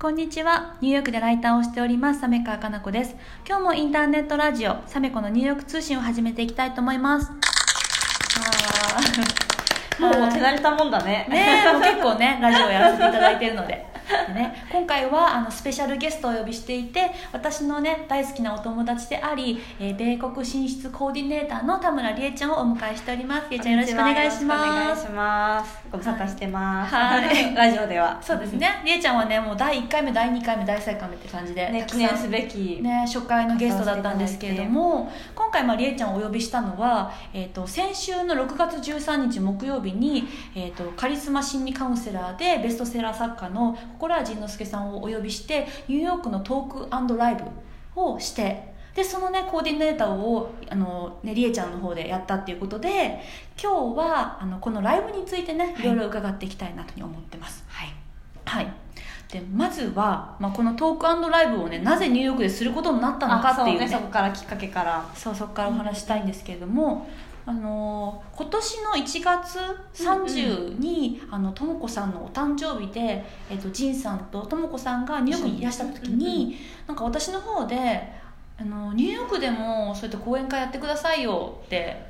[0.00, 0.76] こんにちは。
[0.80, 3.16] ニューヨークでライターをしております、サメカかな子です。
[3.44, 7.28] 今日もインターネットラジオ、サメコのニューヨーク通信を始めていきたいと思います。
[9.98, 11.26] もう手慣れたもんだね。
[11.28, 13.88] ねえ、もう結構ね、ラジオをやらせていただいているので。
[14.08, 23.46] でね、今回はあのスペシャルゲストをお呼びしていて私のね大好きなお友達であり、えー、米国進出コーディネーターの田村理恵ちゃんをお迎えしております。
[23.50, 24.70] 理恵ちゃんよろしくお願いします。
[24.70, 25.78] お願いします。
[25.90, 26.94] ご無沙汰してます。
[26.94, 27.54] はい。
[27.54, 28.18] ラジオでは。
[28.22, 28.82] そうですね。
[28.84, 53.20] 理恵ちゃんはねもう第1回目第2回目第3回目って感じで、ね記念すべきね、初回のゲストだったんですけれども今回まありえちゃんをお呼びしたのは、えー、と先週の6月13日木曜日に、えー、とカリスマ心理カウンセラーでベストセラー作家の心谷仁之助さんをお呼びしてニューヨークのトークライブをしてでそのねコーディネーターをあの、ね、りえちゃんの方でやったっていうことで
[53.60, 57.64] 今日はあのこのライブについてね、い、ろいろ伺っていきたいなと思ってます。
[57.68, 57.94] はい、
[58.44, 58.72] はい。
[59.30, 63.88] でまずは、まあ、このトークライブをねなぜニューヨークですることになったのかっていうね。
[63.88, 65.08] そこからきっかけから。
[65.14, 67.08] そうそこからお話したいんですけれども、
[67.48, 69.58] あの今年の1月
[69.94, 76.54] 30に、うんうん、あのとも子さんのお誕生日で、えっと、ジンさんととも子さんがニューヨークにいらした時に、うんうん、
[76.88, 78.02] なんか私の方で
[78.58, 82.07] あのニューヨークでもそうやって講演会やってくださいよって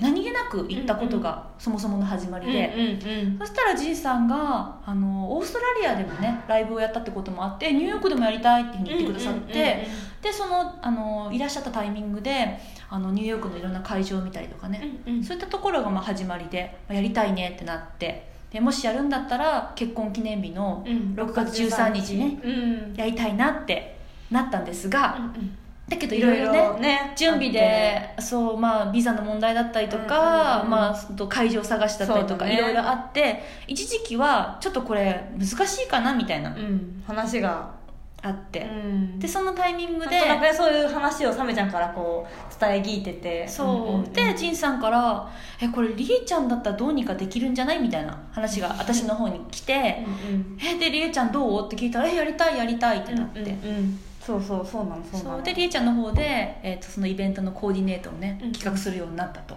[0.00, 2.98] 何気なく言ったことがそもそもの始まりで、
[3.38, 9.86] そしたらジンさんがあのオーストラリアでもねライブをやったってこともあってニューヨークでもやりたいって言ってくださって、
[10.20, 12.58] でそのあのいらっしゃったタイミングで
[12.90, 22.48] あのニューヨークのいろんな会場を見たりとかね、うんうん、そういったところがまあ始まりで、まあ、やりたいねってなってでもしやるんだったら結婚記念日の6月13日ね、う
[22.92, 23.98] ん、やりたいなって
[24.30, 37.84] なったんですが、うんうんだけどいろいろねね準備でそう、まあ、ビザの問題だったりとか、うんうんうんまあ、会場探しだったりとか、ね、いろいろあって一時期はちょっとこれ難しいかなみたいな、うん、話が。
[38.26, 40.22] あって、うん、でそのタイミングで
[40.56, 43.46] そういう話をサメちゃんからこう伝え聞いてて。
[43.46, 45.30] そう、で仁さんから
[45.60, 53.40] 「えこれりえちゃんだったらどうにかできるんじゃない?」みたいな話が 私の方に来て「うんうん、えでりえちゃんどう?」って聞いたら「えやりたいやりたい」ってなって。
[53.40, 59.54] うんうんうんそうそうそうなのそうそうでりえちゃんの方で、えーと、とそのイベントのコーディネートをね、うん、企画するようになったと。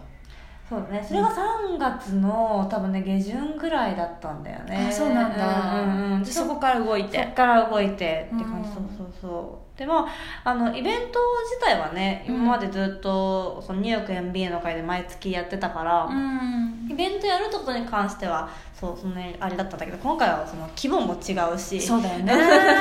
[0.70, 1.02] そうね。
[1.08, 4.88] それが3月の多分ね下旬ぐらいだったんだよね。
[4.90, 7.24] あそうなんだ、うんうんうん、でそこから動いて。
[7.24, 10.08] そこから動いてって感じ、うん、そうそうそうでも
[10.44, 18.50] あのイベント自体はね今までずっとそのニューヨーク MBA の会で毎月やってたから、うん、イベントやるってことに関しては
[18.80, 22.34] そうその、ね、あれだったんだけど今回はその規模も違うしそうだよね。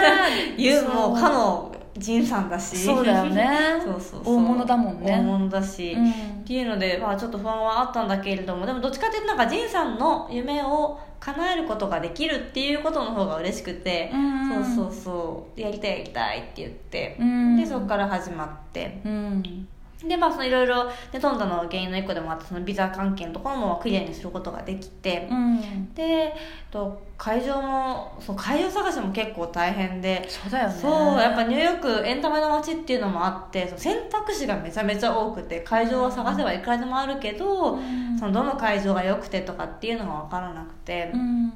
[0.59, 2.77] 言うもうかの仁さんだし。
[2.77, 3.49] そうだよね。
[3.83, 4.37] そうそうそう。
[4.37, 5.13] 大物だもんね。
[5.13, 6.13] 大物だし、うん、っ
[6.45, 15.61] ていうので、まあ、ちょっと不安はあったんだけれどもでもどっちかっていうとなんか仁さんの夢を叶えることができるっていうことの方が嬉しくて、うん、そうそうそう。
[15.61, 19.69] やりたいやりたいって言って、うん、でそこから始まって、うん、
[20.09, 26.35] でまあそのいろいろでトンダの原因の一個でもあったそのビザ関係のところもクリアにすることができて、うん、で
[26.71, 30.75] と会場もそう会場探しも結構大変でそうだよね。
[30.75, 41.53] そうやっぱニューヨークエンタメの街っていうのもあって選択肢がめちゃめちゃ多くて会場を探せばいくらでもあるけど、うん、そのどの会場が良くてとかっていうのが分からなくて、うん、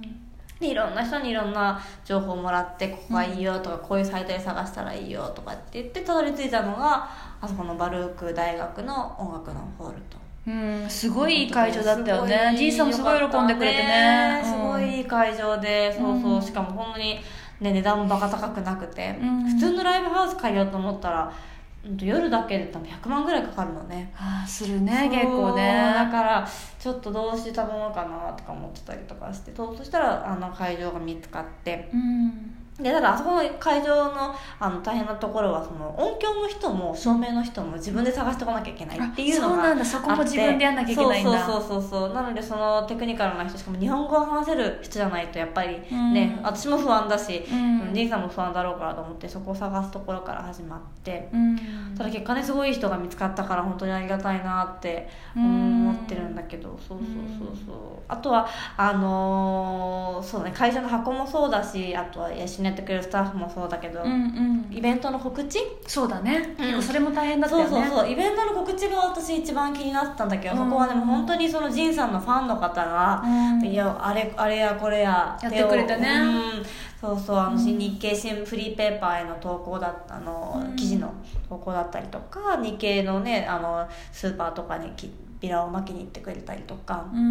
[0.60, 7.08] でいろんな人にいろんな情報をもらってここがいいよとか、こういうサイトで探したらいいよとかって言ってたどり着いたのが
[7.40, 10.20] あそこのバルーク大学の音楽のホールと。
[10.46, 12.54] うん、すごいいい会場だったよね。
[12.56, 17.20] じいさんもすごい喜んでくれてね、ね、すごいいい会場で、うん、そうそうしかもほんまに、
[17.60, 21.32] ね、値段もバカ高くなくて、うん、普通のライブハウス借りようと思ったら
[21.98, 24.12] 夜だけで多分100万ぐらいかかるのね。
[24.16, 25.92] ああするね結構ね。
[25.94, 26.48] だから
[26.78, 39.84] ちょっとどうして頼もうかなとか思ってたりとかしてそしたらあの会場が見つかって、うんでただあそこの会場のあの大変なところはその音響の人も照明の人も自分で探してこなきゃいけないっていうのがそうなんだ。
[39.84, 41.46] そこも自分でやんなきゃいけないんだ。
[41.46, 42.14] そうそうそうそう。
[42.14, 47.54] なのでそのテクニカルな人しかも日本語を話せる人じゃないとやっぱりね、うん、私も不安だし、う
[47.90, 51.56] ん、ジンさんも不安だろうからと思ってそこを探すところから始まって、うん、
[51.96, 57.06] ただ結果ねすごい人が見つかったから本当にありがたいなって思ってるんだけど、そうそう
[57.38, 57.76] そうそう。
[58.08, 65.58] あとはあのー、そうね会社の箱もそうだしあとは一緒にやってくれるスタッフもそうだけど、うんうん、イベントの告知？
[65.86, 67.70] そうだね、うん、結構それも大変だったよね。
[67.70, 68.10] そうそうそう。
[68.10, 76.24] イベントの告知が私一番気になってたんだけど、うん、そこはでも本当にそのジンさんのファンの方が、うん、いやあれあれやこれややってくれてね、う
[76.60, 76.64] ん、
[77.00, 81.12] そうそうあの、日経新フリーペーパーへの投稿だったあの、記事の
[81.48, 87.20] 投稿だったりとか日経のねあのスーパーとかにきビラを巻きに行ってくれたりとか、うん。
[87.20, 87.22] う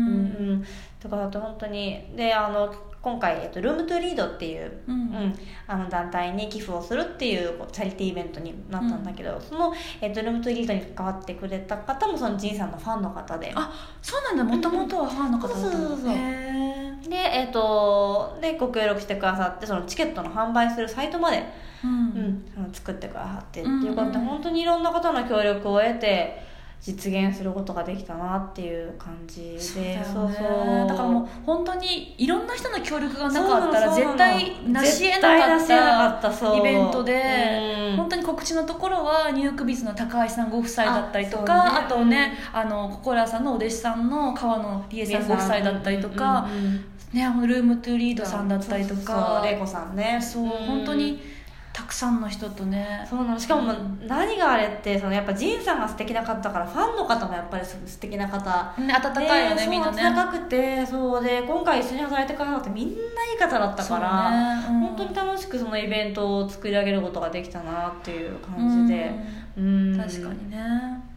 [0.56, 0.66] ん。
[1.00, 2.04] とかだと本当に。
[2.16, 4.96] であの今回、えっと、ルームトゥリードっていう、うん。
[4.96, 5.34] うん。
[5.68, 13.54] あの団体に寄付をするっていうチャリティーイベントになったんだけど、その、えっと、ルームトゥリードに関わってくれた方もそのジンさんのファンの方で。
[13.56, 13.72] あ
[14.02, 14.44] そうなんだ。
[14.44, 16.16] もともとはファンの方だったそうそうそうそう。
[17.10, 21.44] でえっとでご協力してくださってそのチケットの販売するサイトまで、
[21.84, 22.44] うん。
[22.66, 24.26] うん、作ってくださってっていうことで、うんうん。
[24.26, 26.49] 本当にいろんな方の協力を得て
[26.82, 30.06] 実現することができたなっていう感じでそうだよね。
[30.06, 35.50] そうそうだからもう本当にいろんな人の協力がなかったら絶対なし得な
[36.20, 37.98] かったイベントでうん。
[37.98, 41.88] 本当に告知のところはニュークビズの高橋さんご夫妻だったりとあかあ,、ね。
[41.90, 49.44] とねあのココラさんのお弟子さんの川野理恵さんご夫妻だったりとか、うんうんうんね、ルームトゥリードさんだったりとか。
[49.66, 50.20] さんね。
[50.22, 51.20] そう、ん本当に
[51.80, 53.08] たくさんの人とね。
[53.10, 53.40] そうなの。
[53.40, 58.74] しかもうん何があれってそのやっぱジンさんが素敵な方だからファンの方もやっぱり素敵な方。
[58.78, 60.04] ね温かいよねでみんなね。
[60.04, 64.80] 温かくてそうで今回一緒に働いてくださってみんないい方だったから、ねうん。
[64.88, 69.12] 本当に楽しくそのイベントを作り上げることができたなっていう感じで。
[69.58, 69.98] うん。
[69.98, 71.09] 確かにね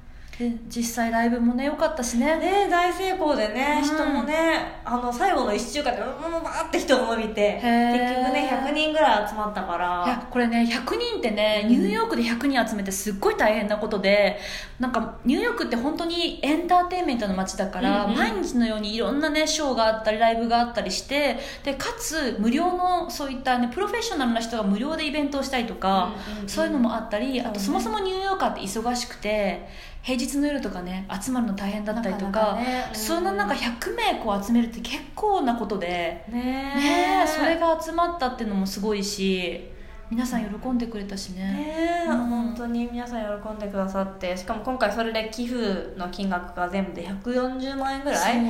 [0.42, 2.36] で実際ライブもね良かったしね。
[2.38, 3.84] ね大成功でね、うん。
[3.84, 10.04] 人もねあの最後の1週間でうんうんバーって人が伸びて結局ね100人ぐらい集まったから。
[10.04, 14.38] いやこれね100人ってねニューヨークで100人集めてすっごい大変なことで
[14.80, 18.16] なんかニューヨークって本当にエンターテインメントの街だから、うんうん。
[18.18, 26.48] 毎日のようにいろんなねショーがあったりライブがあったりしてでかつ無料のそういったねプロフェッショナルな人が無料でイベントをしたりとか、うんうんうん。
[26.48, 32.84] そういうのもあったりあとそもそもニューヨーカーって忙しくて平日の夜とかね集まるの大変だったりとかなかなかね。
[32.90, 36.24] うんそんな中100名こう集めるって結構なことで。
[36.28, 39.70] ねそれが集まったっていうのもすごいし
[40.10, 41.42] 皆さん喜んでくれたしね。
[41.42, 42.26] ねえ、うん。
[42.26, 48.42] 本当に皆さん喜んでくださってしかも今回それで寄付の金額が全部で140万円ぐらいう。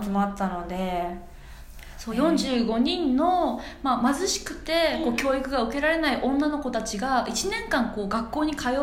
[0.00, 1.16] ん、集まったので、
[1.96, 8.74] そう45人の、まあ、貧しくてこう教育が受けられない女の子たちが1年間こう学校に通う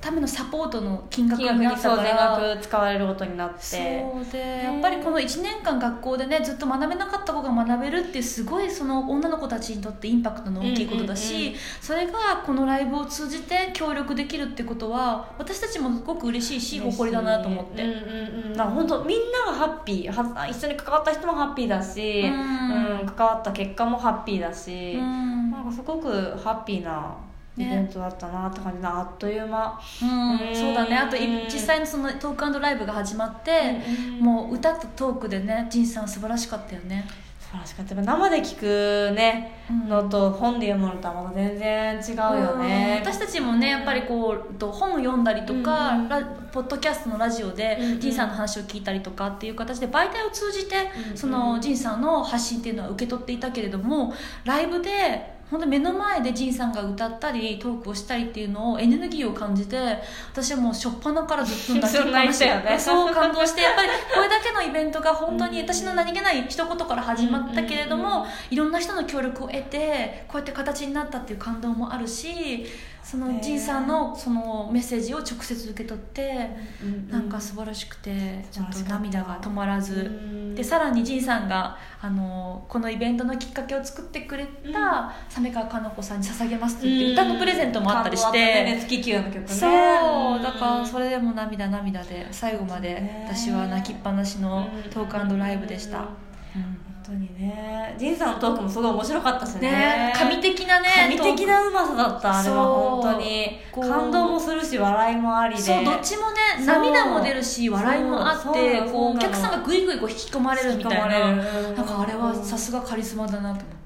[0.00, 3.60] ためのサポートの金額になったにそう全から額使われることになって。
[3.60, 20.08] そうでやっぱりこの1年間学校でねずっと学べなかった子が学べるってすごいその女の子たちにとってインパクトの大きいことだし、それがこのライブを通じて協力できるってことは私たちもすごく嬉しいし誇りだなと思って、うんうんうん、本当みんながハッピー。
[20.12, 23.00] は一緒に関わった人もハッピーだし、うん。
[23.00, 25.50] うん関わった結果もハッピーだし、うん。
[25.50, 27.16] なんかすごくハッピーな
[27.58, 29.80] イベントだったなって感じで、あっという間。
[30.02, 30.48] うん。
[30.48, 30.54] うん。
[30.54, 30.96] そうだね。
[30.96, 33.80] あとい実際のそのトークライブが始まって、
[34.20, 37.06] もう歌とトークでね仁さん素晴らしかったよね。
[37.40, 37.94] 素晴らしかった。
[37.94, 39.88] 生で聞くね、うん。
[39.88, 43.10] のと本で読むのとはまた全然違うよね、うん。
[43.10, 46.08] 私たちもねやっぱりこうと本を読んだりとか、うん
[46.48, 48.00] ポッドキャストのラジオでうんうん。
[48.00, 50.76] 仁さんの話を聞いたりとかっていう形で媒体を通じて、
[51.06, 51.16] うんうん。
[51.16, 54.12] その仁さんの発信っていうのは受け取っていたけれども
[54.44, 59.98] ライブで本当に目の前で仁さんが歌ったりトークをしたりっていうのをエネルギーを感じて
[60.32, 62.76] 私はもう初っ端からずっと泣きっぱなしね。
[62.78, 72.66] そう感動してやっぱりこれだけのイベントが本当に私の何気ない一言から始まったけれども、いろんな人の協力を得てこうやって形になったっていう感動もあるし
[73.08, 76.50] そのね仁さんのそのメッセージを直接受け取って、
[76.82, 79.94] うんなんか素晴らしくてちょっと涙が止まらず。
[79.94, 80.54] うん。
[80.54, 89.48] でさらに仁さんがあのこのイベントのきっかけを作ってくれた鮫川かな子さんに捧げますって言って歌のプレゼントもあったりして、ね月9の曲ね。
[89.48, 90.42] そう。
[90.42, 93.26] だからそれでも涙涙で最後までね。
[93.26, 96.08] 私は泣きっぱなしのトークライブでした、
[96.54, 96.62] 本
[97.04, 97.94] 当にね。
[97.98, 99.70] 仁さんのトークもすごい面白かったしね。
[99.70, 100.88] ね神的なね
[101.18, 103.58] 神的なうまさだったあれは本当に。
[103.72, 105.60] 感動もするし笑いもありで。
[105.60, 111.36] そうどっちもね涙も出るし笑いもあってこうお客さんがぐいぐいこう引き込まれるみたいな。
[111.36, 113.64] なんかあれはさすがカリスマだなと思って。
[113.64, 113.77] 本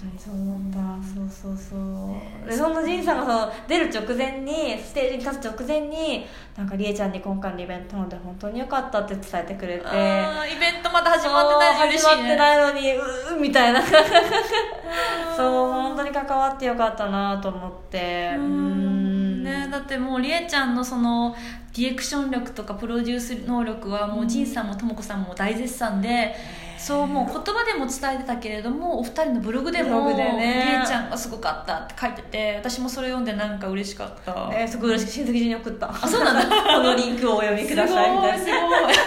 [0.00, 0.78] 当にそう思った。
[1.06, 6.26] そうそうそう、ねでそんな仁さんがその出る直前にステージに立つ直前に
[6.56, 9.84] なんかりえちゃんに今回のイベントなので本当によかったって伝えてくれて。
[9.84, 12.08] イベントまだ始まってないしいね。
[12.08, 13.82] 始まってないのにうーみたいな。
[15.36, 18.32] そう本当に関わってよかったなと思って。
[18.36, 19.44] うん。
[19.44, 21.34] ね、だってもうりえちゃんのその
[21.74, 26.34] ディレクション力とかプロデュース能力はもう仁さんもとも子さんも大絶賛で、
[26.80, 35.90] そうもう言葉でも伝えてたけれどもお二人のブログでもブログでねりえちゃんがすごかったって書いてて私もそれ読んでなんか嬉しかった、えー、すごい嬉しく親戚中に送った。
[35.90, 36.56] あそうなんだ。
[36.56, 38.10] このリンクをお読みください。
[38.10, 38.94] みたいなすごい。
[38.94, 39.00] す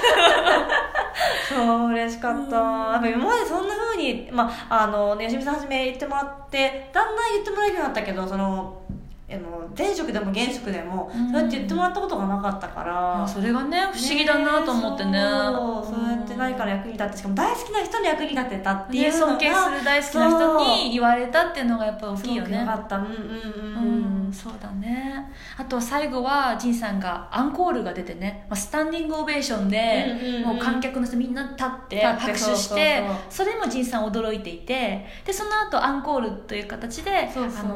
[1.55, 2.55] そう嬉しかった。
[2.55, 8.82] やっぱ今までそんな風にまああのね吉見さんはじめ言ってもらってだんだん言ってもらえるようになったけどその
[9.35, 11.31] あの前職でも現職でも、うん。
[11.31, 13.27] そうやって言ってもらったことがなかったから。
[13.27, 15.19] それがね不思議だなと思ってね。
[15.21, 22.59] そうそうやって何かの役に立ってしかも大好きな人の役に立てたっていう尊敬する大好きな人に言われたっていうのがやっぱ大きいよね。
[22.59, 22.97] よかった。
[22.97, 25.31] うんうんううん、ん、そうだね。
[25.57, 37.29] あとは最後は仁さんがアンコールが出てね、まあ、スタンディングオベーションで、もう観客の人みんな立って拍手してそれにも仁さん驚いていてでその後アンコールという形で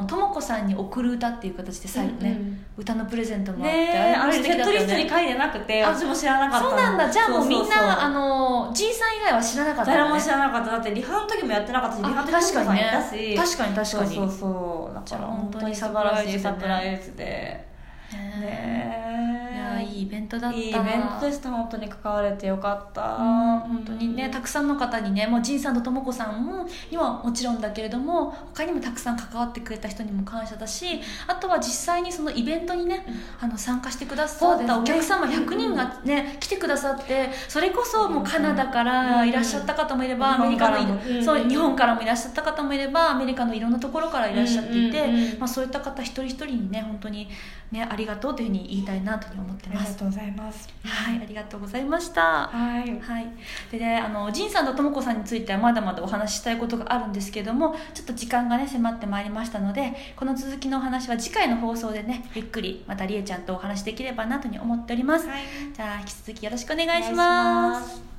[0.07, 2.65] とも子さんに送る歌っていう形で最後ね、うんうん。
[2.77, 7.09] 歌のプレゼントもあって、ねえあもれセットリストにね書いてなくてあ私も知らなかったのそうなんだ。
[7.11, 10.09] じゃあもうみんなあの仁さん以外は知らなかったね。
[10.09, 10.71] も知らなかった。
[10.71, 13.55] だってリハの時もやってなかったしリハあの時も確かにねいたし。
[13.55, 14.95] 確かに確かにそうそうそう。
[14.95, 17.66] だから本当に素晴らしいサプライズで
[18.13, 20.57] ねねいやいいイベントだった。
[20.57, 20.83] いいイベン
[21.19, 21.49] トでした。
[21.49, 23.15] 本当に関われてよかった。
[23.15, 24.15] うん本当に。
[24.15, 33.05] ねたくさんの方にねもう仁さんととも子さんもにはもちろんだけれども他にもたくさん関わってくれた人にも感謝だしあとは実際にそのイベントにね
[33.39, 35.45] あの参加してくださったお客様そうですね。
[35.47, 47.29] 100人がね来てくださってそれこそもうカナダからいらっしゃった方もいればうんアメリカのい日本からもそう日本からもいらっしゃった方もいればアメリカのいろんなところからいらっしゃっていてうんうんうんまあそういった方一人一人にね本当に
[47.71, 49.79] ねありがとうというふうに言いたいなというふうに思ってます。
[49.79, 50.69] ありがとうございます。
[50.83, 52.47] はい、ありがとうございました。
[52.47, 52.99] はい。
[52.99, 53.27] はい、
[53.71, 65.41] でねあの仁さんととも子さんについてはまだまだお話ししたいことがあるんですけれどもちょっと時間がね迫ってまいりましたのでこの続きのお話は次回の放送でねゆっくりまたりえちゃんとお話しできればなというふうに思っております、はい。
[65.73, 67.79] じゃあ引き続きよろしくお願いします。
[67.79, 68.16] お願いします